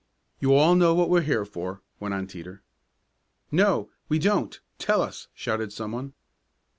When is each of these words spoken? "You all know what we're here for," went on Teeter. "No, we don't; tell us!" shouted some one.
"You 0.39 0.55
all 0.55 0.73
know 0.73 0.95
what 0.95 1.11
we're 1.11 1.21
here 1.21 1.45
for," 1.45 1.83
went 1.99 2.15
on 2.15 2.25
Teeter. 2.25 2.63
"No, 3.51 3.91
we 4.09 4.17
don't; 4.17 4.59
tell 4.79 4.99
us!" 4.99 5.27
shouted 5.35 5.71
some 5.71 5.91
one. 5.91 6.13